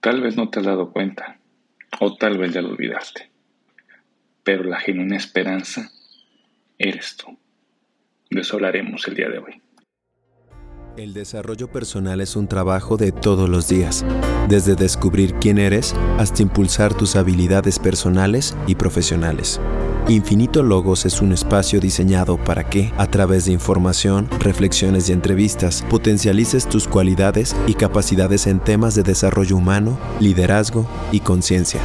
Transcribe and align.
Tal 0.00 0.22
vez 0.22 0.36
no 0.36 0.48
te 0.48 0.60
has 0.60 0.66
dado 0.66 0.92
cuenta, 0.92 1.38
o 2.00 2.16
tal 2.16 2.38
vez 2.38 2.54
ya 2.54 2.62
lo 2.62 2.70
olvidaste, 2.70 3.30
pero 4.42 4.64
la 4.64 4.80
genuina 4.80 5.16
esperanza 5.16 5.90
eres 6.78 7.16
tú. 7.16 7.38
De 8.30 8.40
eso 8.40 8.56
hablaremos 8.56 9.06
el 9.08 9.14
día 9.14 9.28
de 9.28 9.38
hoy. 9.38 9.62
El 10.96 11.12
desarrollo 11.12 11.70
personal 11.70 12.20
es 12.20 12.34
un 12.34 12.48
trabajo 12.48 12.96
de 12.96 13.12
todos 13.12 13.48
los 13.48 13.68
días, 13.68 14.04
desde 14.48 14.74
descubrir 14.74 15.34
quién 15.34 15.58
eres 15.58 15.94
hasta 16.18 16.42
impulsar 16.42 16.94
tus 16.94 17.16
habilidades 17.16 17.78
personales 17.78 18.56
y 18.66 18.76
profesionales. 18.76 19.60
Infinito 20.08 20.64
Logos 20.64 21.06
es 21.06 21.20
un 21.20 21.32
espacio 21.32 21.78
diseñado 21.78 22.36
para 22.36 22.64
que, 22.68 22.92
a 22.96 23.06
través 23.06 23.44
de 23.44 23.52
información, 23.52 24.28
reflexiones 24.40 25.08
y 25.08 25.12
entrevistas, 25.12 25.84
potencialices 25.88 26.68
tus 26.68 26.88
cualidades 26.88 27.54
y 27.68 27.74
capacidades 27.74 28.46
en 28.48 28.58
temas 28.58 28.96
de 28.96 29.04
desarrollo 29.04 29.56
humano, 29.56 29.98
liderazgo 30.18 30.88
y 31.12 31.20
conciencia. 31.20 31.80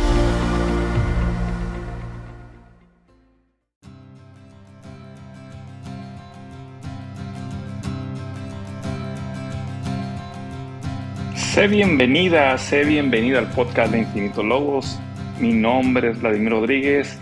Sé 11.36 11.68
bienvenida, 11.68 12.58
sé 12.58 12.84
bienvenida 12.86 13.40
al 13.40 13.50
podcast 13.52 13.92
de 13.92 14.00
Infinito 14.00 14.42
Logos. 14.42 15.00
Mi 15.40 15.54
nombre 15.54 16.12
es 16.12 16.22
Vladimir 16.22 16.52
Rodríguez 16.52 17.20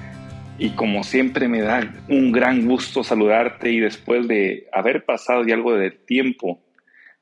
y 0.57 0.71
como 0.71 1.03
siempre 1.03 1.47
me 1.47 1.61
da 1.61 1.91
un 2.09 2.31
gran 2.31 2.67
gusto 2.67 3.03
saludarte 3.03 3.71
y 3.71 3.79
después 3.79 4.27
de 4.27 4.67
haber 4.71 5.05
pasado 5.05 5.43
ya 5.45 5.55
algo 5.55 5.75
de 5.75 5.91
tiempo 5.91 6.61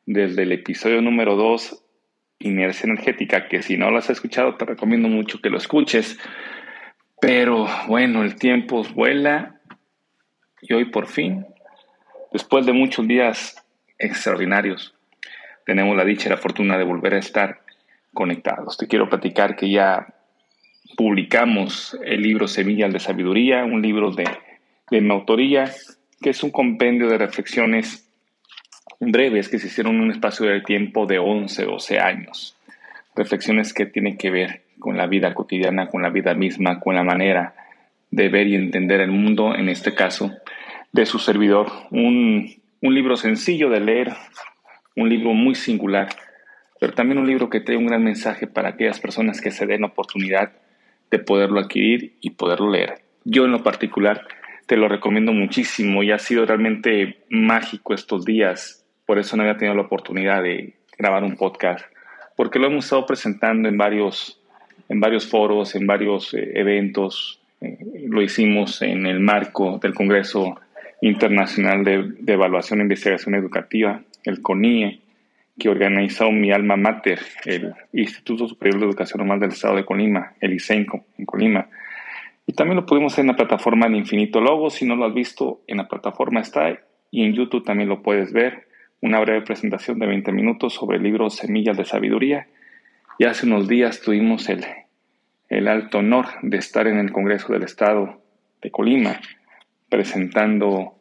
desde 0.05 0.43
el 0.43 0.51
episodio 0.51 1.01
número 1.01 1.35
2, 1.35 1.83
Inercia 2.39 2.87
Energética, 2.87 3.47
que 3.47 3.61
si 3.61 3.77
no 3.77 3.91
lo 3.91 3.97
has 3.97 4.09
escuchado 4.09 4.55
te 4.55 4.65
recomiendo 4.65 5.07
mucho 5.07 5.41
que 5.41 5.49
lo 5.49 5.57
escuches. 5.57 6.19
Pero 7.21 7.67
bueno, 7.87 8.23
el 8.23 8.35
tiempo 8.35 8.83
vuela 8.95 9.61
y 10.61 10.73
hoy 10.73 10.85
por 10.85 11.07
fin, 11.07 11.45
después 12.33 12.65
de 12.65 12.73
muchos 12.73 13.07
días 13.07 13.63
extraordinarios, 13.97 14.95
tenemos 15.65 15.95
la 15.95 16.03
dicha 16.03 16.27
y 16.27 16.31
la 16.31 16.37
fortuna 16.37 16.77
de 16.77 16.83
volver 16.83 17.13
a 17.13 17.19
estar 17.19 17.61
conectados. 18.13 18.77
Te 18.77 18.87
quiero 18.87 19.07
platicar 19.07 19.55
que 19.55 19.69
ya 19.69 20.15
publicamos 20.95 21.97
el 22.05 22.21
libro 22.21 22.47
Semillas 22.47 22.91
de 22.93 22.99
Sabiduría, 22.99 23.63
un 23.65 23.81
libro 23.81 24.11
de, 24.11 24.25
de 24.89 25.01
mi 25.01 25.11
autoría, 25.11 25.71
que 26.21 26.29
es 26.29 26.43
un 26.43 26.51
compendio 26.51 27.07
de 27.07 27.17
reflexiones 27.17 28.07
breves 28.99 29.49
que 29.49 29.59
se 29.59 29.67
hicieron 29.67 29.95
en 29.95 30.01
un 30.01 30.11
espacio 30.11 30.45
de 30.45 30.61
tiempo 30.61 31.05
de 31.05 31.19
11, 31.19 31.65
12 31.65 31.99
años. 31.99 32.55
Reflexiones 33.15 33.73
que 33.73 33.85
tienen 33.85 34.17
que 34.17 34.29
ver 34.29 34.61
con 34.79 34.97
la 34.97 35.07
vida 35.07 35.33
cotidiana, 35.33 35.87
con 35.87 36.01
la 36.01 36.09
vida 36.09 36.33
misma, 36.33 36.79
con 36.79 36.95
la 36.95 37.03
manera 37.03 37.55
de 38.11 38.29
ver 38.29 38.47
y 38.47 38.55
entender 38.55 39.01
el 39.01 39.11
mundo, 39.11 39.55
en 39.55 39.69
este 39.69 39.93
caso, 39.93 40.31
de 40.91 41.05
su 41.05 41.19
servidor. 41.19 41.71
Un, 41.89 42.61
un 42.81 42.95
libro 42.95 43.15
sencillo 43.15 43.69
de 43.69 43.79
leer, 43.79 44.13
un 44.95 45.09
libro 45.09 45.33
muy 45.33 45.55
singular, 45.55 46.09
pero 46.79 46.93
también 46.93 47.19
un 47.19 47.27
libro 47.27 47.49
que 47.49 47.59
trae 47.61 47.77
un 47.77 47.87
gran 47.87 48.03
mensaje 48.03 48.47
para 48.47 48.69
aquellas 48.69 48.99
personas 48.99 49.41
que 49.41 49.51
se 49.51 49.65
den 49.65 49.81
la 49.81 49.87
oportunidad 49.87 50.51
de 51.11 51.19
poderlo 51.19 51.59
adquirir 51.59 52.15
y 52.21 52.31
poderlo 52.31 52.71
leer. 52.71 53.01
Yo 53.25 53.45
en 53.45 53.51
lo 53.51 53.61
particular 53.61 54.25
te 54.65 54.77
lo 54.77 54.87
recomiendo 54.87 55.33
muchísimo 55.33 56.01
y 56.01 56.11
ha 56.11 56.17
sido 56.17 56.45
realmente 56.45 57.17
mágico 57.29 57.93
estos 57.93 58.25
días, 58.25 58.85
por 59.05 59.19
eso 59.19 59.35
no 59.35 59.43
había 59.43 59.57
tenido 59.57 59.75
la 59.75 59.83
oportunidad 59.83 60.41
de 60.41 60.73
grabar 60.97 61.23
un 61.23 61.35
podcast, 61.35 61.85
porque 62.37 62.57
lo 62.57 62.67
hemos 62.67 62.85
estado 62.85 63.05
presentando 63.05 63.67
en 63.67 63.77
varios, 63.77 64.41
en 64.87 64.99
varios 65.01 65.27
foros, 65.27 65.75
en 65.75 65.85
varios 65.85 66.33
eh, 66.33 66.53
eventos, 66.55 67.41
eh, 67.59 67.77
lo 68.07 68.21
hicimos 68.21 68.81
en 68.81 69.05
el 69.05 69.19
marco 69.19 69.77
del 69.79 69.93
Congreso 69.93 70.55
Internacional 71.01 71.83
de, 71.83 72.13
de 72.19 72.33
Evaluación 72.33 72.79
e 72.79 72.83
Investigación 72.83 73.35
Educativa, 73.35 74.01
el 74.23 74.41
CONIE, 74.41 75.00
que 75.61 75.69
organizó 75.69 76.31
mi 76.31 76.51
alma 76.51 76.75
mater, 76.75 77.19
el 77.45 77.75
Instituto 77.93 78.47
Superior 78.47 78.79
de 78.79 78.87
Educación 78.87 79.19
Normal 79.19 79.41
del 79.41 79.51
Estado 79.51 79.75
de 79.75 79.85
Colima, 79.85 80.33
el 80.41 80.53
ICENCO, 80.53 81.05
en 81.19 81.25
Colima. 81.27 81.69
Y 82.47 82.53
también 82.53 82.77
lo 82.77 82.87
pudimos 82.87 83.13
hacer 83.13 83.21
en 83.21 83.27
la 83.27 83.35
plataforma 83.35 83.87
de 83.87 83.95
Infinito 83.95 84.41
Logo. 84.41 84.71
Si 84.71 84.87
no 84.87 84.95
lo 84.95 85.05
has 85.05 85.13
visto, 85.13 85.61
en 85.67 85.77
la 85.77 85.87
plataforma 85.87 86.39
está 86.39 86.79
y 87.11 87.23
en 87.23 87.33
YouTube 87.33 87.63
también 87.63 87.89
lo 87.89 88.01
puedes 88.01 88.33
ver. 88.33 88.69
Una 89.01 89.19
breve 89.19 89.43
presentación 89.43 89.99
de 89.99 90.07
20 90.07 90.31
minutos 90.31 90.73
sobre 90.73 90.97
el 90.97 91.03
libro 91.03 91.29
Semillas 91.29 91.77
de 91.77 91.85
Sabiduría. 91.85 92.47
Y 93.19 93.25
hace 93.25 93.45
unos 93.45 93.67
días 93.67 94.01
tuvimos 94.01 94.49
el, 94.49 94.65
el 95.49 95.67
alto 95.67 95.99
honor 95.99 96.25
de 96.41 96.57
estar 96.57 96.87
en 96.87 96.97
el 96.97 97.11
Congreso 97.11 97.53
del 97.53 97.61
Estado 97.61 98.19
de 98.63 98.71
Colima 98.71 99.21
presentando 99.89 100.95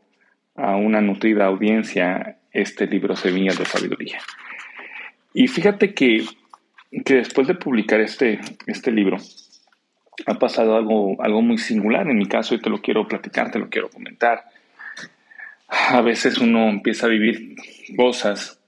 a 0.54 0.76
una 0.76 1.00
nutrida 1.00 1.47
audiencia 1.47 2.37
este 2.53 2.87
libro 2.87 3.16
Semillas 3.16 3.59
de 3.59 3.65
Sabiduría. 3.65 4.21
Y 5.34 5.49
fíjate 5.49 5.94
que, 5.94 6.25
que 7.05 7.15
después 7.15 7.47
de 7.47 7.55
publicar 7.55 8.00
este, 8.00 8.41
este 8.66 8.91
libro, 8.91 9.19
ha 10.27 10.34
pasado 10.34 10.77
algo, 10.77 11.16
algo 11.22 11.43
muy 11.43 11.59
singular 11.59 12.09
en 12.09 12.19
mi 12.19 12.27
caso 12.27 12.55
y 12.55 12.61
te 12.61 12.71
lo 12.71 12.81
quiero 12.81 13.06
platicar, 13.06 13.50
te 13.50 13.59
lo 13.59 13.69
quiero 13.69 13.88
comentar. 13.88 14.44
A 15.69 16.00
veces 16.00 16.38
uno 16.38 16.69
empieza 16.69 17.06
a 17.06 17.11
vivir 17.11 17.56
cosas 17.97 18.61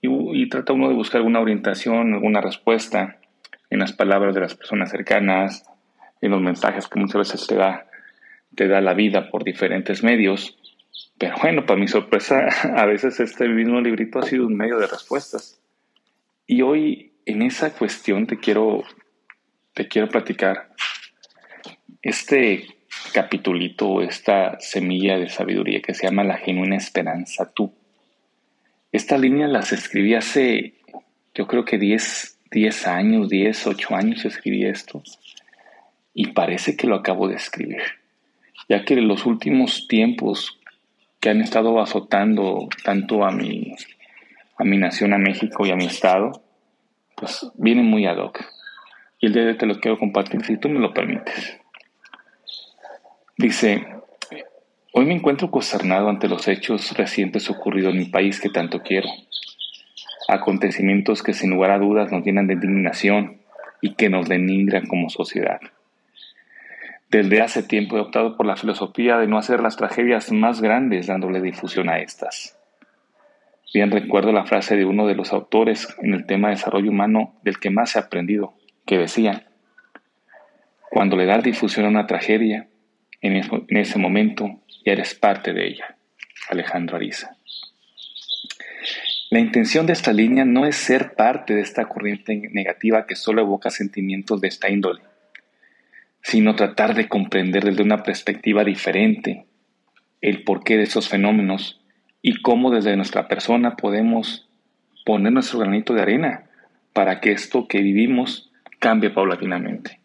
y, 0.00 0.08
y, 0.08 0.48
trata 0.48 0.72
uno 0.72 0.88
de 0.88 0.94
buscar 0.94 1.18
alguna 1.18 1.40
orientación, 1.40 2.14
alguna 2.14 2.40
respuesta 2.40 3.18
en 3.70 3.80
las 3.80 3.92
palabras 3.92 4.34
de 4.34 4.42
las 4.42 4.54
personas 4.54 4.90
cercanas, 4.90 5.64
en 6.20 6.30
los 6.30 6.40
mensajes 6.40 6.86
que 6.86 7.00
muchas 7.00 7.16
veces 7.16 7.46
te 7.46 7.56
da, 7.56 7.86
te 8.54 8.68
da 8.68 8.80
la 8.80 8.94
vida 8.94 9.30
por 9.30 9.44
diferentes 9.44 10.02
medios. 10.02 10.57
Pero 11.18 11.36
bueno, 11.42 11.66
para 11.66 11.80
mi 11.80 11.88
sorpresa, 11.88 12.46
a 12.76 12.86
veces 12.86 13.20
este 13.20 13.48
mismo 13.48 13.80
librito 13.80 14.18
ha 14.18 14.22
sido 14.22 14.46
un 14.46 14.56
medio 14.56 14.78
de 14.78 14.86
respuestas. 14.86 15.60
Y 16.46 16.62
hoy 16.62 17.12
en 17.26 17.42
esa 17.42 17.72
cuestión 17.74 18.26
te 18.26 18.38
quiero, 18.38 18.82
te 19.74 19.86
quiero 19.86 20.08
platicar 20.08 20.70
este 22.02 22.78
capitulito, 23.12 24.00
esta 24.02 24.58
semilla 24.60 25.18
de 25.18 25.28
sabiduría 25.28 25.82
que 25.82 25.94
se 25.94 26.06
llama 26.06 26.24
La 26.24 26.38
genuina 26.38 26.76
esperanza 26.76 27.52
tú. 27.52 27.72
Esta 28.92 29.18
línea 29.18 29.46
las 29.46 29.72
escribí 29.72 30.14
hace, 30.14 30.74
yo 31.34 31.46
creo 31.46 31.64
que 31.64 31.78
10, 31.78 32.38
10 32.50 32.86
años, 32.86 33.28
10, 33.28 33.66
8 33.66 33.94
años 33.94 34.24
escribí 34.24 34.64
esto. 34.64 35.02
Y 36.14 36.28
parece 36.28 36.76
que 36.76 36.86
lo 36.86 36.96
acabo 36.96 37.28
de 37.28 37.36
escribir. 37.36 37.82
Ya 38.68 38.84
que 38.84 38.94
en 38.94 39.08
los 39.08 39.26
últimos 39.26 39.86
tiempos 39.88 40.57
que 41.20 41.30
han 41.30 41.40
estado 41.40 41.80
azotando 41.80 42.68
tanto 42.84 43.24
a 43.24 43.30
mi, 43.30 43.74
a 44.56 44.64
mi 44.64 44.76
nación, 44.76 45.12
a 45.12 45.18
México 45.18 45.66
y 45.66 45.70
a 45.70 45.76
mi 45.76 45.86
estado, 45.86 46.42
pues 47.16 47.50
vienen 47.54 47.86
muy 47.86 48.06
ad 48.06 48.18
hoc. 48.18 48.40
Y 49.20 49.26
el 49.26 49.32
día 49.32 49.42
de 49.42 49.48
hoy 49.50 49.58
te 49.58 49.66
lo 49.66 49.80
quiero 49.80 49.98
compartir 49.98 50.44
si 50.44 50.56
tú 50.56 50.68
me 50.68 50.78
lo 50.78 50.94
permites. 50.94 51.58
Dice, 53.36 53.86
hoy 54.92 55.06
me 55.06 55.14
encuentro 55.14 55.50
consternado 55.50 56.08
ante 56.08 56.28
los 56.28 56.46
hechos 56.46 56.96
recientes 56.96 57.50
ocurridos 57.50 57.92
en 57.92 58.00
mi 58.00 58.06
país 58.06 58.40
que 58.40 58.48
tanto 58.48 58.82
quiero. 58.82 59.08
Acontecimientos 60.28 61.22
que 61.22 61.32
sin 61.32 61.50
lugar 61.50 61.70
a 61.70 61.78
dudas 61.78 62.12
nos 62.12 62.24
llenan 62.24 62.46
de 62.46 62.54
indignación 62.54 63.40
y 63.80 63.94
que 63.94 64.08
nos 64.08 64.28
denigran 64.28 64.86
como 64.86 65.08
sociedad. 65.08 65.60
Desde 67.10 67.40
hace 67.40 67.62
tiempo 67.62 67.96
he 67.96 68.00
optado 68.00 68.36
por 68.36 68.44
la 68.44 68.56
filosofía 68.56 69.16
de 69.16 69.26
no 69.26 69.38
hacer 69.38 69.60
las 69.60 69.76
tragedias 69.76 70.30
más 70.30 70.60
grandes 70.60 71.06
dándole 71.06 71.40
difusión 71.40 71.88
a 71.88 72.00
estas. 72.00 72.58
Bien 73.72 73.90
recuerdo 73.90 74.30
la 74.30 74.44
frase 74.44 74.76
de 74.76 74.84
uno 74.84 75.06
de 75.06 75.14
los 75.14 75.32
autores 75.32 75.88
en 76.02 76.12
el 76.12 76.26
tema 76.26 76.48
de 76.48 76.56
desarrollo 76.56 76.90
humano 76.90 77.34
del 77.42 77.58
que 77.58 77.70
más 77.70 77.96
he 77.96 77.98
aprendido, 77.98 78.54
que 78.84 78.98
decía, 78.98 79.46
cuando 80.90 81.16
le 81.16 81.24
das 81.24 81.42
difusión 81.42 81.86
a 81.86 81.88
una 81.88 82.06
tragedia, 82.06 82.68
en 83.22 83.36
ese 83.68 83.98
momento 83.98 84.60
ya 84.84 84.92
eres 84.92 85.14
parte 85.14 85.54
de 85.54 85.66
ella. 85.66 85.96
Alejandro 86.50 86.96
Ariza. 86.96 87.36
La 89.30 89.38
intención 89.38 89.86
de 89.86 89.94
esta 89.94 90.12
línea 90.12 90.44
no 90.44 90.66
es 90.66 90.76
ser 90.76 91.14
parte 91.14 91.54
de 91.54 91.62
esta 91.62 91.86
corriente 91.86 92.38
negativa 92.52 93.06
que 93.06 93.16
solo 93.16 93.40
evoca 93.42 93.70
sentimientos 93.70 94.40
de 94.42 94.48
esta 94.48 94.70
índole 94.70 95.00
sino 96.22 96.56
tratar 96.56 96.94
de 96.94 97.08
comprender 97.08 97.64
desde 97.64 97.82
una 97.82 98.02
perspectiva 98.02 98.64
diferente 98.64 99.46
el 100.20 100.42
porqué 100.42 100.76
de 100.76 100.84
esos 100.84 101.08
fenómenos 101.08 101.80
y 102.22 102.42
cómo 102.42 102.70
desde 102.70 102.96
nuestra 102.96 103.28
persona 103.28 103.76
podemos 103.76 104.48
poner 105.04 105.32
nuestro 105.32 105.60
granito 105.60 105.94
de 105.94 106.02
arena 106.02 106.44
para 106.92 107.20
que 107.20 107.32
esto 107.32 107.68
que 107.68 107.80
vivimos 107.80 108.50
cambie 108.78 109.10
paulatinamente. 109.10 110.00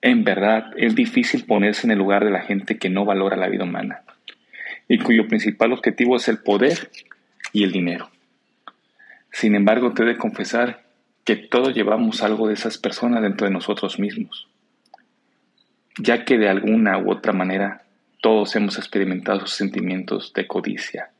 En 0.00 0.24
verdad, 0.24 0.72
es 0.76 0.94
difícil 0.94 1.44
ponerse 1.44 1.86
en 1.86 1.90
el 1.90 1.98
lugar 1.98 2.24
de 2.24 2.30
la 2.30 2.40
gente 2.40 2.78
que 2.78 2.88
no 2.88 3.04
valora 3.04 3.36
la 3.36 3.48
vida 3.48 3.64
humana 3.64 4.02
y 4.88 4.98
cuyo 4.98 5.28
principal 5.28 5.72
objetivo 5.72 6.16
es 6.16 6.28
el 6.28 6.38
poder 6.38 6.90
y 7.52 7.64
el 7.64 7.72
dinero. 7.72 8.10
Sin 9.32 9.54
embargo, 9.54 9.92
te 9.92 10.02
he 10.02 10.06
de 10.06 10.16
confesar 10.16 10.87
que 11.28 11.36
todos 11.36 11.74
llevamos 11.74 12.22
algo 12.22 12.48
de 12.48 12.54
esas 12.54 12.78
personas 12.78 13.20
dentro 13.20 13.46
de 13.46 13.52
nosotros 13.52 13.98
mismos, 13.98 14.48
ya 15.98 16.24
que 16.24 16.38
de 16.38 16.48
alguna 16.48 16.96
u 16.96 17.12
otra 17.12 17.34
manera 17.34 17.84
todos 18.22 18.56
hemos 18.56 18.78
experimentado 18.78 19.40
sus 19.40 19.52
sentimientos 19.52 20.32
de 20.32 20.46
codicia, 20.46 21.10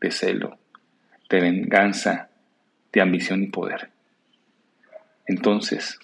de 0.00 0.12
celo, 0.12 0.56
de 1.28 1.40
venganza, 1.40 2.28
de 2.92 3.00
ambición 3.00 3.42
y 3.42 3.48
poder. 3.48 3.90
Entonces, 5.26 5.98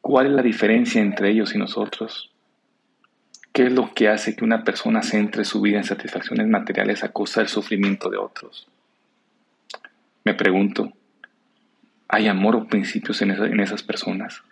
¿cuál 0.00 0.26
es 0.26 0.32
la 0.34 0.42
diferencia 0.42 1.02
entre 1.02 1.28
ellos 1.28 1.56
y 1.56 1.58
nosotros? 1.58 2.30
¿Qué 3.52 3.64
es 3.64 3.72
lo 3.72 3.92
que 3.94 4.08
hace 4.08 4.36
que 4.36 4.44
una 4.44 4.62
persona 4.62 5.02
centre 5.02 5.44
su 5.44 5.60
vida 5.60 5.78
en 5.78 5.84
satisfacciones 5.84 6.46
materiales 6.46 7.02
a 7.02 7.10
costa 7.10 7.40
del 7.40 7.48
sufrimiento 7.48 8.08
de 8.10 8.18
otros? 8.18 8.68
Me 10.22 10.34
pregunto, 10.34 10.92
¿hay 12.12 12.28
amor 12.28 12.54
o 12.54 12.66
principios 12.66 13.20
en, 13.22 13.58
esas 13.58 13.82
personas? 13.82 14.42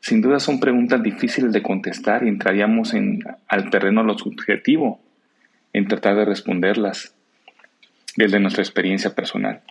Sin 0.00 0.20
duda 0.20 0.40
son 0.40 0.60
preguntas 0.60 1.02
difíciles 1.02 1.52
de 1.52 1.62
contestar 1.62 2.24
y 2.24 2.28
entraríamos 2.28 2.92
en, 2.92 3.24
al 3.48 3.70
terreno 3.70 4.02
lo 4.02 4.18
subjetivo 4.18 5.00
en 5.72 5.88
tratar 5.88 6.16
de 6.16 6.26
responderlas 6.26 7.14
desde 8.16 8.40
nuestra 8.40 8.62
experiencia 8.62 9.14
personal. 9.14 9.62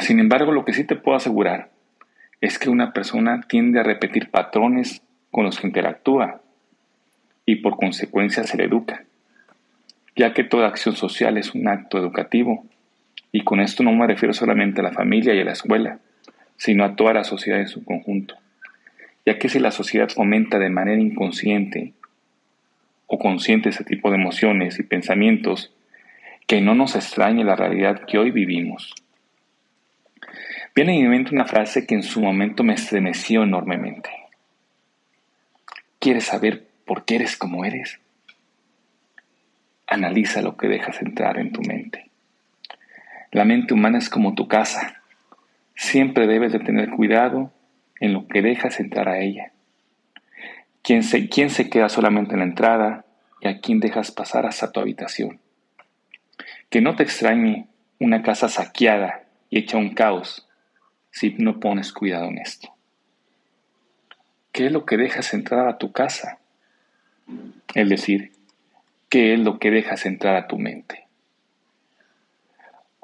Sin 0.00 0.20
embargo, 0.20 0.52
lo 0.52 0.64
que 0.64 0.74
sí 0.74 0.84
te 0.84 0.94
puedo 0.94 1.16
asegurar 1.16 1.70
es 2.40 2.58
que 2.58 2.70
una 2.70 2.92
persona 2.92 3.40
tiende 3.48 3.80
a 3.80 3.82
repetir 3.82 4.30
patrones 4.30 5.02
con 5.30 5.44
los 5.44 5.58
que 5.58 5.66
interactúa 5.66 6.42
y 7.44 7.56
por 7.56 7.76
consecuencia 7.76 8.44
se 8.44 8.56
le 8.56 8.64
educa 8.64 9.06
ya 10.16 10.32
que 10.32 10.44
toda 10.44 10.66
acción 10.66 10.96
social 10.96 11.36
es 11.36 11.54
un 11.54 11.68
acto 11.68 11.98
educativo. 11.98 12.64
Y 13.32 13.44
con 13.44 13.60
esto 13.60 13.82
no 13.82 13.92
me 13.92 14.06
refiero 14.06 14.32
solamente 14.32 14.80
a 14.80 14.84
la 14.84 14.92
familia 14.92 15.34
y 15.34 15.40
a 15.40 15.44
la 15.44 15.52
escuela, 15.52 15.98
sino 16.56 16.84
a 16.84 16.96
toda 16.96 17.12
la 17.12 17.24
sociedad 17.24 17.60
en 17.60 17.68
su 17.68 17.84
conjunto. 17.84 18.36
Ya 19.24 19.38
que 19.38 19.48
si 19.48 19.58
la 19.58 19.70
sociedad 19.70 20.08
fomenta 20.08 20.58
de 20.58 20.70
manera 20.70 21.00
inconsciente 21.00 21.92
o 23.06 23.18
consciente 23.18 23.68
ese 23.68 23.84
tipo 23.84 24.10
de 24.10 24.16
emociones 24.16 24.78
y 24.78 24.82
pensamientos, 24.82 25.72
que 26.46 26.60
no 26.60 26.74
nos 26.74 26.94
extrañe 26.94 27.44
la 27.44 27.56
realidad 27.56 28.04
que 28.06 28.18
hoy 28.18 28.30
vivimos. 28.30 28.94
Viene 30.74 30.96
a 30.96 31.00
mi 31.00 31.08
mente 31.08 31.34
una 31.34 31.46
frase 31.46 31.86
que 31.86 31.94
en 31.94 32.02
su 32.02 32.20
momento 32.20 32.62
me 32.62 32.74
estremeció 32.74 33.42
enormemente. 33.42 34.10
¿Quieres 35.98 36.24
saber 36.24 36.66
por 36.84 37.04
qué 37.04 37.16
eres 37.16 37.36
como 37.36 37.64
eres? 37.64 37.98
Analiza 39.86 40.42
lo 40.42 40.56
que 40.56 40.68
dejas 40.68 41.00
entrar 41.02 41.38
en 41.38 41.52
tu 41.52 41.62
mente. 41.62 42.05
La 43.36 43.44
mente 43.44 43.74
humana 43.74 43.98
es 43.98 44.08
como 44.08 44.34
tu 44.34 44.48
casa. 44.48 45.02
Siempre 45.74 46.26
debes 46.26 46.52
de 46.52 46.58
tener 46.58 46.88
cuidado 46.88 47.52
en 48.00 48.14
lo 48.14 48.26
que 48.28 48.40
dejas 48.40 48.80
entrar 48.80 49.10
a 49.10 49.18
ella. 49.18 49.52
¿Quién 50.80 51.02
se, 51.02 51.28
quién 51.28 51.50
se 51.50 51.68
queda 51.68 51.90
solamente 51.90 52.32
en 52.32 52.38
la 52.38 52.46
entrada 52.46 53.04
y 53.42 53.48
a 53.48 53.60
quién 53.60 53.78
dejas 53.78 54.10
pasar 54.10 54.46
hasta 54.46 54.72
tu 54.72 54.80
habitación? 54.80 55.38
Que 56.70 56.80
no 56.80 56.96
te 56.96 57.02
extrañe 57.02 57.66
una 57.98 58.22
casa 58.22 58.48
saqueada 58.48 59.24
y 59.50 59.58
hecha 59.58 59.76
un 59.76 59.92
caos 59.92 60.48
si 61.10 61.34
no 61.36 61.60
pones 61.60 61.92
cuidado 61.92 62.28
en 62.28 62.38
esto. 62.38 62.74
¿Qué 64.50 64.64
es 64.64 64.72
lo 64.72 64.86
que 64.86 64.96
dejas 64.96 65.34
entrar 65.34 65.68
a 65.68 65.76
tu 65.76 65.92
casa? 65.92 66.38
Es 67.74 67.86
decir, 67.86 68.32
qué 69.10 69.34
es 69.34 69.40
lo 69.40 69.58
que 69.58 69.70
dejas 69.70 70.06
entrar 70.06 70.36
a 70.36 70.46
tu 70.48 70.58
mente. 70.58 71.05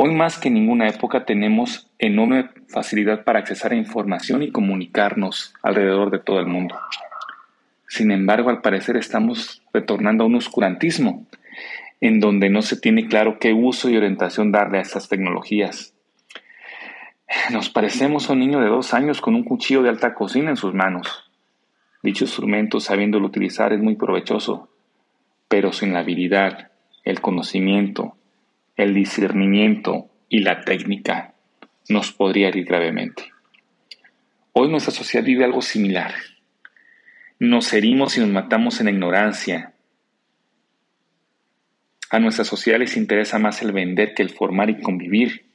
Hoy 0.04 0.12
más 0.12 0.36
que 0.36 0.48
en 0.48 0.54
ninguna 0.54 0.88
época 0.88 1.24
tenemos 1.24 1.88
enorme 2.00 2.48
facilidad 2.66 3.22
para 3.22 3.38
accesar 3.38 3.70
a 3.70 3.76
información 3.76 4.42
y 4.42 4.50
comunicarnos 4.50 5.54
alrededor 5.62 6.10
de 6.10 6.18
todo 6.18 6.40
el 6.40 6.48
mundo. 6.48 6.76
Sin 7.86 8.10
embargo, 8.10 8.50
al 8.50 8.62
parecer 8.62 8.96
estamos 8.96 9.62
retornando 9.72 10.24
a 10.24 10.26
un 10.26 10.34
oscurantismo, 10.34 11.24
en 12.00 12.18
donde 12.18 12.50
no 12.50 12.62
se 12.62 12.80
tiene 12.80 13.06
claro 13.06 13.38
qué 13.38 13.52
uso 13.52 13.90
y 13.90 13.96
orientación 13.96 14.50
darle 14.50 14.78
a 14.78 14.82
estas 14.82 15.08
tecnologías. 15.08 15.94
Nos 17.52 17.70
parecemos 17.70 18.28
a 18.28 18.32
un 18.32 18.40
niño 18.40 18.58
de 18.58 18.70
dos 18.70 18.94
años 18.94 19.20
con 19.20 19.36
un 19.36 19.44
cuchillo 19.44 19.84
de 19.84 19.90
alta 19.90 20.14
cocina 20.14 20.50
en 20.50 20.56
sus 20.56 20.74
manos. 20.74 21.30
Dicho 22.02 22.24
instrumento, 22.24 22.80
sabiéndolo 22.80 23.28
utilizar, 23.28 23.72
es 23.72 23.78
muy 23.78 23.94
provechoso, 23.94 24.68
pero 25.46 25.72
sin 25.72 25.92
la 25.92 26.00
habilidad, 26.00 26.72
el 27.04 27.20
conocimiento, 27.20 28.16
el 28.82 28.94
discernimiento 28.94 30.08
y 30.28 30.40
la 30.40 30.62
técnica 30.62 31.34
nos 31.88 32.12
podría 32.12 32.48
herir 32.48 32.64
gravemente. 32.64 33.32
Hoy 34.52 34.68
nuestra 34.68 34.92
sociedad 34.92 35.24
vive 35.24 35.44
algo 35.44 35.62
similar. 35.62 36.14
Nos 37.38 37.72
herimos 37.72 38.16
y 38.16 38.20
nos 38.20 38.28
matamos 38.28 38.80
en 38.80 38.88
ignorancia. 38.88 39.72
A 42.10 42.18
nuestra 42.18 42.44
sociedad 42.44 42.78
les 42.78 42.96
interesa 42.96 43.38
más 43.38 43.62
el 43.62 43.72
vender 43.72 44.14
que 44.14 44.22
el 44.22 44.30
formar 44.30 44.70
y 44.70 44.80
convivir, 44.80 45.46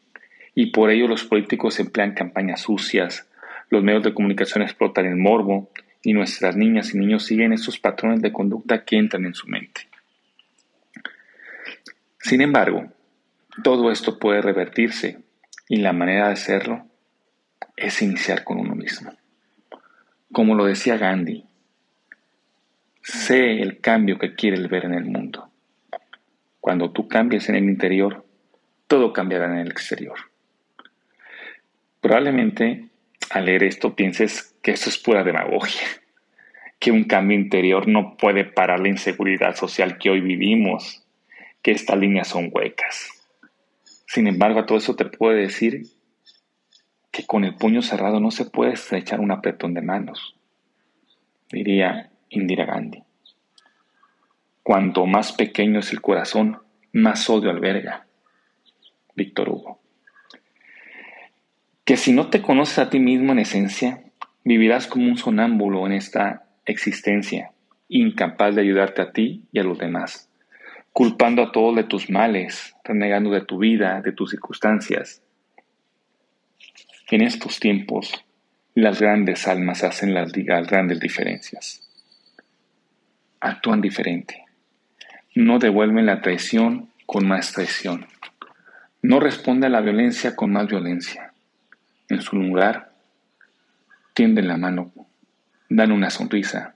y 0.56 0.68
por 0.68 0.89
ello 0.89 1.07
los 1.07 1.23
políticos 1.23 1.80
emplean 1.80 2.13
campañas 2.13 2.62
sucias, 2.62 3.30
los 3.69 3.83
medios 3.83 4.03
de 4.03 4.13
comunicación 4.13 4.63
explotan 4.63 5.06
el 5.06 5.15
morbo, 5.15 5.69
y 6.01 6.13
nuestras 6.13 6.56
niñas 6.56 6.94
y 6.94 6.97
niños 6.97 7.25
siguen 7.25 7.53
esos 7.53 7.80
patrones 7.80 8.21
de 8.21 8.31
conducta 8.31 8.83
que 8.83 8.97
entran 8.97 9.25
en 9.25 9.33
su 9.33 9.47
mente. 9.47 9.88
Sin 12.19 12.41
embargo, 12.41 12.91
todo 13.63 13.92
esto 13.92 14.19
puede 14.19 14.42
revertirse 14.42 15.19
y 15.68 15.77
la 15.77 15.94
manera 15.94 16.27
de 16.27 16.33
hacerlo 16.33 16.86
es 17.75 18.01
iniciar 18.01 18.44
con 18.44 18.59
uno 18.59 18.75
mismo. 18.75 19.12
Como 20.31 20.56
lo 20.56 20.65
decía 20.65 20.98
Gandhi, 20.98 21.45
sé 23.01 23.62
el 23.62 23.80
cambio 23.80 24.19
que 24.19 24.36
quieres 24.36 24.68
ver 24.69 24.86
en 24.86 24.94
el 24.94 25.06
mundo. 25.06 25.50
Cuando 26.59 26.92
tú 26.92 27.07
cambies 27.07 27.50
en 27.50 27.56
el 27.56 27.63
interior, 27.63 28.25
todo 28.88 29.13
cambiará 29.13 29.45
en 29.45 29.59
el 29.59 29.71
exterior. 29.71 30.18
Probablemente 32.01 32.89
al 33.31 33.45
leer 33.45 33.63
esto 33.63 33.95
pienses 33.95 34.56
que 34.62 34.71
esto 34.71 34.89
es 34.89 34.98
pura 34.98 35.24
demagogia, 35.24 35.88
que 36.80 36.92
un 36.92 37.06
cambio 37.06 37.38
interior 37.38 37.88
no 37.88 38.18
puede 38.18 38.45
parar 38.45 38.80
la 38.80 38.89
inseguridad 38.89 39.56
social 39.56 39.98
que 39.98 40.09
hoy 40.09 40.21
vivimos 40.21 41.04
que 41.62 41.71
estas 41.71 41.98
líneas 41.98 42.27
son 42.27 42.50
huecas. 42.51 43.17
Sin 44.07 44.25
embargo, 44.27 44.62
a 44.62 44.65
todo 44.65 44.77
eso 44.77 44.95
te 44.95 45.06
puedo 45.06 45.36
decir 45.36 45.83
que 47.11 47.26
con 47.26 47.44
el 47.44 47.56
puño 47.56 47.81
cerrado 47.81 48.21
no 48.21 48.31
se 48.31 48.45
puede 48.45 48.71
estrechar 48.73 49.19
un 49.19 49.31
apretón 49.31 49.73
de 49.73 49.81
manos, 49.81 50.35
diría 51.52 52.09
Indira 52.30 52.66
Gandhi. 52.66 53.04
Cuanto 54.64 55.06
más 55.06 55.33
pequeño 55.33 55.80
es 55.80 55.92
el 55.92 56.02
corazón, 56.02 56.59
más 56.94 57.30
odio 57.30 57.49
alberga. 57.49 58.07
Víctor 59.14 59.49
Hugo. 59.49 59.80
Que 61.83 61.97
si 61.97 62.14
no 62.14 62.30
te 62.30 62.42
conoces 62.42 62.80
a 62.80 62.90
ti 62.90 62.99
mismo 62.99 63.33
en 63.33 63.40
esencia, 63.40 64.04
vivirás 64.44 64.87
como 64.87 65.07
un 65.07 65.18
sonámbulo 65.18 65.85
en 65.85 65.94
esta 65.94 66.45
existencia, 66.66 67.52
incapaz 67.90 68.56
de 68.56 68.61
ayudarte 68.61 69.02
a 69.02 69.11
ti 69.11 69.44
y 69.52 69.59
a 69.59 69.64
los 69.64 69.78
demás 69.78 70.30
culpando 70.97 71.44
a 71.44 71.51
todos 71.51 71.75
de 71.75 71.83
tus 71.83 72.09
males, 72.09 72.75
renegando 72.83 73.30
de 73.30 73.42
tu 73.42 73.59
vida, 73.59 74.01
de 74.01 74.13
tus 74.13 74.31
circunstancias. 74.31 75.21
En 77.11 77.21
estos 77.21 77.59
tiempos, 77.59 78.25
las 78.73 78.99
grandes 78.99 79.47
almas 79.47 79.83
hacen 79.83 80.16
las, 80.16 80.31
grandes 80.31 80.99
diferencias. 80.99 81.87
Actúan 83.39 83.80
diferente. 83.80 84.44
No 85.35 85.59
devuelven 85.59 86.07
la 86.07 86.23
traición 86.23 86.89
con 87.06 87.27
más 87.27 87.54
traición. 87.54 88.07
No 89.04 89.19
responden 89.19 89.66
a 89.66 89.77
la 89.77 89.81
violencia 89.81 90.35
con 90.35 90.51
más 90.51 90.66
violencia. 90.66 91.31
En 92.09 92.23
su 92.23 92.37
lugar, 92.37 92.92
tienden 94.16 94.47
la 94.47 94.57
mano, 94.57 94.92
dan 95.69 95.92
una 95.92 96.09
sonrisa, 96.09 96.73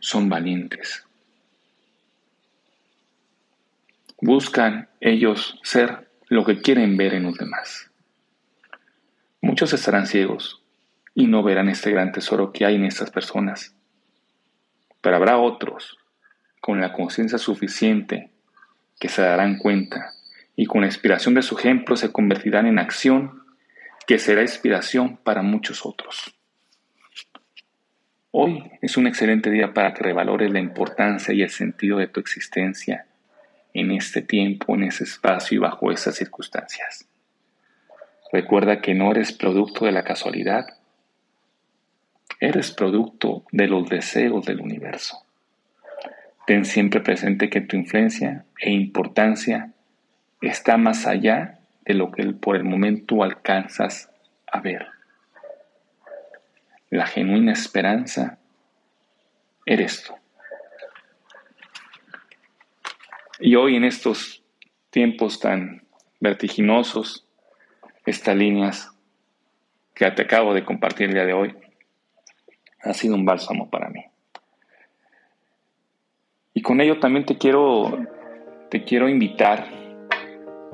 son 0.00 0.28
valientes. 0.28 1.06
Buscan 4.24 4.88
ellos 5.00 5.58
ser 5.64 6.08
lo 6.28 6.44
que 6.44 6.60
quieren 6.60 6.96
ver 6.96 7.14
en 7.14 7.24
los 7.24 7.36
demás. 7.36 7.90
Muchos 9.40 9.72
estarán 9.72 10.06
ciegos 10.06 10.62
y 11.12 11.26
no 11.26 11.42
verán 11.42 11.68
este 11.68 11.90
gran 11.90 12.12
tesoro 12.12 12.52
que 12.52 12.64
hay 12.64 12.76
en 12.76 12.84
estas 12.84 13.10
personas. 13.10 13.74
Pero 15.00 15.16
habrá 15.16 15.38
otros 15.38 15.98
con 16.60 16.80
la 16.80 16.92
conciencia 16.92 17.36
suficiente 17.36 18.30
que 19.00 19.08
se 19.08 19.22
darán 19.22 19.58
cuenta 19.58 20.12
y 20.54 20.66
con 20.66 20.82
la 20.82 20.86
inspiración 20.86 21.34
de 21.34 21.42
su 21.42 21.58
ejemplo 21.58 21.96
se 21.96 22.12
convertirán 22.12 22.68
en 22.68 22.78
acción 22.78 23.42
que 24.06 24.20
será 24.20 24.42
inspiración 24.42 25.16
para 25.16 25.42
muchos 25.42 25.84
otros. 25.84 26.32
Hoy 28.30 28.70
es 28.80 28.96
un 28.96 29.08
excelente 29.08 29.50
día 29.50 29.74
para 29.74 29.92
que 29.92 30.04
revalores 30.04 30.52
la 30.52 30.60
importancia 30.60 31.34
y 31.34 31.42
el 31.42 31.50
sentido 31.50 31.98
de 31.98 32.06
tu 32.06 32.20
existencia 32.20 33.08
en 33.74 33.92
este 33.92 34.22
tiempo, 34.22 34.74
en 34.74 34.84
ese 34.84 35.04
espacio 35.04 35.56
y 35.56 35.58
bajo 35.58 35.90
esas 35.90 36.16
circunstancias. 36.16 37.08
Recuerda 38.32 38.80
que 38.80 38.94
no 38.94 39.10
eres 39.10 39.32
producto 39.32 39.84
de 39.84 39.92
la 39.92 40.04
casualidad, 40.04 40.66
eres 42.40 42.72
producto 42.72 43.44
de 43.52 43.68
los 43.68 43.88
deseos 43.88 44.46
del 44.46 44.60
universo. 44.60 45.18
Ten 46.46 46.64
siempre 46.64 47.00
presente 47.00 47.50
que 47.50 47.60
tu 47.60 47.76
influencia 47.76 48.44
e 48.58 48.70
importancia 48.70 49.72
está 50.40 50.76
más 50.76 51.06
allá 51.06 51.60
de 51.84 51.94
lo 51.94 52.10
que 52.10 52.24
por 52.32 52.56
el 52.56 52.64
momento 52.64 53.22
alcanzas 53.22 54.10
a 54.50 54.60
ver. 54.60 54.86
La 56.90 57.06
genuina 57.06 57.52
esperanza 57.52 58.38
eres 59.64 60.02
tú. 60.04 60.14
Y 63.44 63.56
hoy 63.56 63.74
en 63.74 63.82
estos 63.82 64.44
tiempos 64.90 65.40
tan 65.40 65.82
vertiginosos, 66.20 67.26
estas 68.06 68.36
líneas 68.36 68.96
que 69.94 70.08
te 70.12 70.22
acabo 70.22 70.54
de 70.54 70.64
compartir 70.64 71.08
el 71.08 71.14
día 71.14 71.26
de 71.26 71.32
hoy, 71.32 71.56
ha 72.84 72.94
sido 72.94 73.16
un 73.16 73.24
bálsamo 73.24 73.68
para 73.68 73.88
mí. 73.88 74.04
Y 76.54 76.62
con 76.62 76.80
ello 76.80 77.00
también 77.00 77.26
te 77.26 77.36
quiero, 77.36 78.06
te 78.70 78.84
quiero 78.84 79.08
invitar 79.08 79.66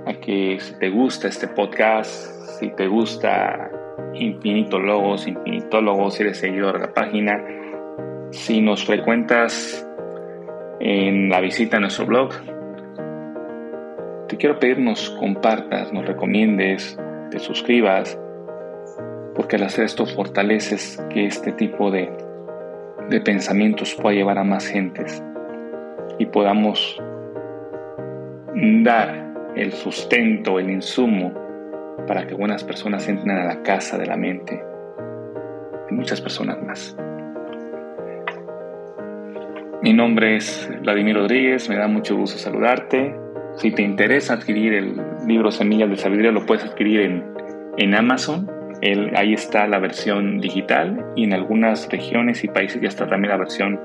a 0.06 0.12
que 0.20 0.60
si 0.60 0.78
te 0.78 0.90
gusta 0.90 1.28
este 1.28 1.48
podcast, 1.48 2.60
si 2.60 2.68
te 2.68 2.87
gusta 2.87 3.70
Infinito 4.12 4.78
Logos, 4.78 5.26
Infinitólogos, 5.26 6.16
si 6.16 6.22
eres 6.22 6.37
seguidor 6.37 6.75
de 6.75 6.87
la 6.87 6.92
página, 6.92 7.42
si 8.30 8.60
nos 8.60 8.84
frecuentas 8.84 9.88
en 10.80 11.30
la 11.30 11.40
visita 11.40 11.78
a 11.78 11.80
nuestro 11.80 12.04
blog, 12.04 12.57
te 14.28 14.37
quiero 14.37 14.58
pedir 14.58 14.78
nos 14.78 15.11
compartas, 15.11 15.92
nos 15.92 16.06
recomiendes, 16.06 16.99
te 17.30 17.38
suscribas, 17.38 18.18
porque 19.35 19.56
al 19.56 19.62
hacer 19.64 19.87
esto 19.87 20.04
fortaleces 20.04 21.02
que 21.11 21.26
este 21.26 21.52
tipo 21.52 21.90
de, 21.90 22.11
de 23.08 23.20
pensamientos 23.20 23.94
pueda 23.94 24.16
llevar 24.16 24.38
a 24.38 24.44
más 24.44 24.66
gentes 24.66 25.23
y 26.18 26.26
podamos 26.26 27.02
dar 28.82 29.35
el 29.56 29.73
sustento, 29.73 30.58
el 30.58 30.70
insumo 30.70 31.32
para 32.06 32.26
que 32.26 32.35
buenas 32.35 32.64
personas 32.64 33.08
entren 33.08 33.30
a 33.30 33.44
la 33.44 33.62
casa 33.62 33.97
de 33.97 34.06
la 34.06 34.16
mente 34.16 34.62
y 35.90 35.94
muchas 35.94 36.20
personas 36.20 36.62
más. 36.62 36.97
Mi 39.82 39.92
nombre 39.94 40.37
es 40.37 40.68
Vladimir 40.82 41.16
Rodríguez, 41.16 41.68
me 41.68 41.76
da 41.76 41.87
mucho 41.87 42.16
gusto 42.16 42.37
saludarte. 42.37 43.27
Si 43.58 43.72
te 43.72 43.82
interesa 43.82 44.34
adquirir 44.34 44.72
el 44.72 44.96
libro 45.26 45.50
Semillas 45.50 45.90
de 45.90 45.96
Sabiduría, 45.96 46.30
lo 46.30 46.46
puedes 46.46 46.64
adquirir 46.64 47.00
en, 47.00 47.24
en 47.76 47.94
Amazon. 47.94 48.48
ahí 49.16 49.34
está 49.34 49.66
la 49.66 49.80
versión 49.80 50.40
digital 50.40 51.04
y 51.16 51.24
en 51.24 51.32
algunas 51.32 51.88
regiones 51.88 52.44
y 52.44 52.48
países 52.48 52.80
ya 52.80 52.86
está 52.86 53.08
también 53.08 53.32
la 53.32 53.36
versión, 53.36 53.80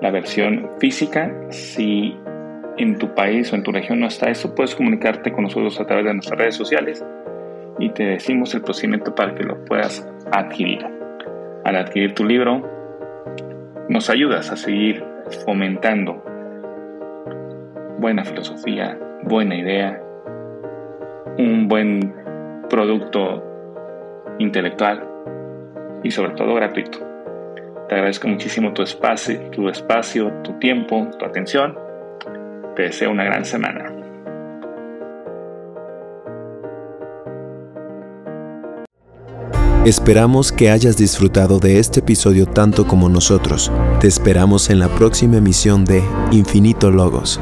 la 0.00 0.12
versión 0.12 0.70
física. 0.78 1.34
Si 1.50 2.16
en 2.78 2.96
tu 2.96 3.12
país 3.12 3.52
o 3.52 3.56
en 3.56 3.64
tu 3.64 3.72
región 3.72 3.98
no 3.98 4.06
está 4.06 4.30
eso, 4.30 4.54
puedes 4.54 4.76
comunicarte 4.76 5.32
con 5.32 5.42
nosotros 5.42 5.80
a 5.80 5.84
través 5.84 6.04
de 6.04 6.14
nuestras 6.14 6.38
redes 6.38 6.54
sociales 6.54 7.04
y 7.80 7.88
te 7.90 8.04
decimos 8.04 8.54
el 8.54 8.62
procedimiento 8.62 9.16
para 9.16 9.34
que 9.34 9.42
lo 9.42 9.64
puedas 9.64 10.08
adquirir. 10.30 10.86
Al 11.64 11.74
adquirir 11.74 12.14
tu 12.14 12.24
libro, 12.24 12.62
nos 13.88 14.10
ayudas 14.10 14.52
a 14.52 14.56
seguir 14.56 15.02
fomentando 15.44 16.22
buena 17.98 18.24
filosofía, 18.24 18.98
buena 19.22 19.56
idea, 19.56 20.02
un 21.38 21.68
buen 21.68 22.14
producto 22.68 23.42
intelectual 24.38 25.06
y 26.02 26.10
sobre 26.10 26.34
todo 26.34 26.54
gratuito. 26.54 26.98
Te 27.88 27.94
agradezco 27.94 28.28
muchísimo 28.28 28.72
tu 28.72 28.82
espacio, 28.82 29.38
tu 29.50 29.68
espacio, 29.68 30.32
tu 30.42 30.52
tiempo, 30.58 31.08
tu 31.18 31.24
atención 31.24 31.86
te 32.76 32.82
deseo 32.82 33.10
una 33.10 33.24
gran 33.24 33.44
semana. 33.44 33.92
Esperamos 39.84 40.52
que 40.52 40.70
hayas 40.70 40.96
disfrutado 40.96 41.58
de 41.58 41.78
este 41.78 42.00
episodio 42.00 42.46
tanto 42.46 42.86
como 42.86 43.08
nosotros. 43.08 43.70
Te 44.00 44.08
esperamos 44.08 44.68
en 44.68 44.80
la 44.80 44.88
próxima 44.88 45.38
emisión 45.38 45.84
de 45.84 46.02
Infinito 46.32 46.90
Logos. 46.90 47.40